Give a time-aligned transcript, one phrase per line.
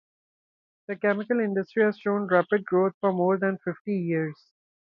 [0.87, 4.47] The chemical industry has shown rapid growth for more than fifty years.